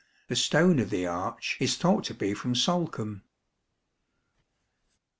The 0.29 0.35
stone 0.35 0.79
of 0.79 0.89
the 0.89 1.05
arch 1.05 1.57
is 1.59 1.77
thought 1.77 2.03
to 2.05 2.15
be 2.15 2.33
from 2.33 2.55
Sal 2.55 2.87
coin 2.87 3.17
be. 3.17 3.21